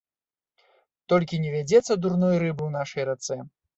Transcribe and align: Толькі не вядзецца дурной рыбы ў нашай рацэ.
Толькі 1.13 1.39
не 1.45 1.51
вядзецца 1.57 1.99
дурной 2.07 2.35
рыбы 2.45 2.59
ў 2.65 2.71
нашай 2.81 3.03
рацэ. 3.11 3.37